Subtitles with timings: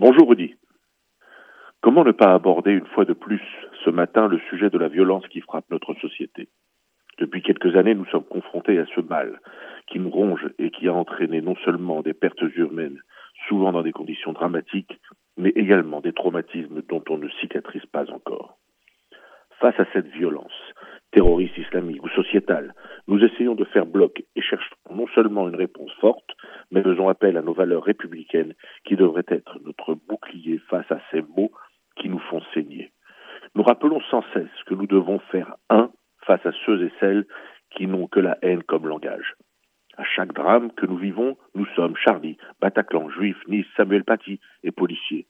[0.00, 0.54] Bonjour Rudy.
[1.80, 3.42] Comment ne pas aborder une fois de plus
[3.84, 6.48] ce matin le sujet de la violence qui frappe notre société?
[7.18, 9.40] Depuis quelques années, nous sommes confrontés à ce mal
[9.88, 13.00] qui nous ronge et qui a entraîné non seulement des pertes humaines,
[13.48, 15.00] souvent dans des conditions dramatiques,
[15.36, 18.56] mais également des traumatismes dont on ne cicatrise pas encore.
[19.58, 20.54] Face à cette violence,
[21.10, 22.72] terroriste islamique ou sociétale,
[23.08, 26.36] nous essayons de faire bloc et cherchons non seulement une réponse forte,
[26.70, 31.22] mais faisons appel à nos valeurs républicaines qui devraient être notre bouclier face à ces
[31.22, 31.52] mots
[31.96, 32.92] qui nous font saigner.
[33.54, 35.90] Nous rappelons sans cesse que nous devons faire un
[36.26, 37.26] face à ceux et celles
[37.70, 39.34] qui n'ont que la haine comme langage.
[39.96, 44.70] À chaque drame que nous vivons, nous sommes Charlie, Bataclan, Juif, Nice, Samuel Paty et
[44.70, 45.26] policiers.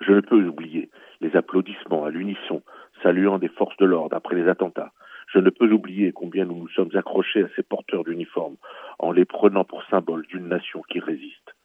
[0.00, 2.62] Je ne peux oublier les applaudissements à l'unisson
[3.02, 4.92] saluant des forces de l'ordre après les attentats.
[5.34, 8.56] Je ne peux oublier combien nous nous sommes accrochés à ces porteurs d'uniformes
[9.00, 11.56] en les prenant pour symbole d'une nation qui résiste.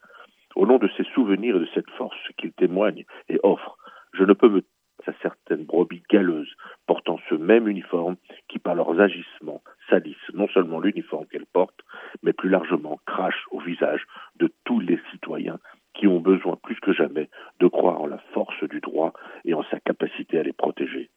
[0.56, 3.78] Au nom de ces souvenirs et de cette force qu'ils témoignent et offrent,
[4.14, 4.64] je ne peux me
[5.08, 6.54] à certaines brebis galeuses
[6.88, 11.86] portant ce même uniforme qui, par leurs agissements, salissent non seulement l'uniforme qu'elles portent,
[12.24, 14.06] mais plus largement crachent au visage
[14.38, 15.60] de tous les citoyens
[15.94, 17.30] qui ont besoin plus que jamais
[17.60, 19.14] de croire en la force du droit
[19.46, 21.10] et en sa capacité à les protéger.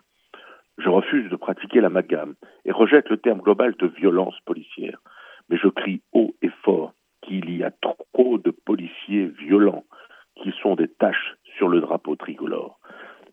[1.72, 2.34] Pratiquer l'amalgame
[2.66, 4.98] et rejette le terme global de violence policière,
[5.48, 6.92] mais je crie haut et fort
[7.22, 7.70] qu'il y a
[8.12, 9.84] trop de policiers violents
[10.36, 12.78] qui sont des taches sur le drapeau tricolore.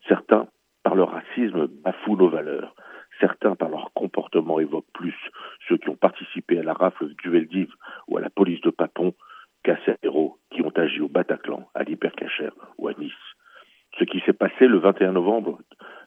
[0.08, 0.48] Certains,
[0.84, 2.76] par leur racisme, bafouent nos valeurs.
[3.20, 5.18] Certains, par leur comportement, évoquent plus
[5.68, 7.68] ceux qui ont participé à la rafle du Veldiv
[8.08, 9.16] ou à la police de Papon
[9.66, 13.12] qu'à ces héros qui ont agi au Bataclan, à l'Hypercacher ou à Nice.
[13.98, 15.60] Ce qui s'est passé le 21 novembre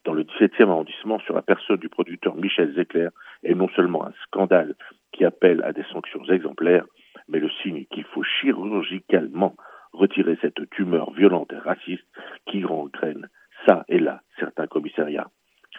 [0.05, 3.08] dans le 17e arrondissement sur la personne du producteur Michel Zecler
[3.45, 4.75] est non seulement un scandale
[5.12, 6.84] qui appelle à des sanctions exemplaires,
[7.28, 9.55] mais le signe qu'il faut chirurgicalement
[9.92, 12.06] retirer cette tumeur violente et raciste
[12.47, 13.28] qui gangrène
[13.67, 15.31] ça et là certains commissariats.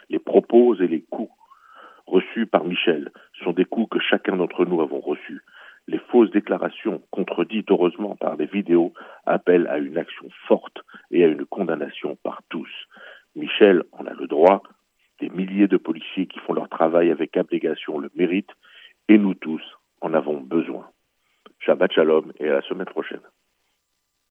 [0.09, 1.31] Les propos et les coups
[2.05, 3.11] reçus par Michel
[3.43, 5.41] sont des coups que chacun d'entre nous avons reçus.
[5.87, 8.93] Les fausses déclarations, contredites heureusement par des vidéos,
[9.25, 10.77] appellent à une action forte
[11.11, 12.69] et à une condamnation par tous.
[13.35, 14.63] Michel en a le droit,
[15.19, 18.53] des milliers de policiers qui font leur travail avec abnégation le méritent,
[19.07, 19.61] et nous tous
[20.01, 20.89] en avons besoin.
[21.59, 23.21] Shabbat Shalom et à la semaine prochaine.